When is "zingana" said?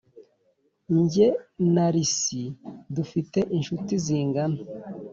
4.03-4.59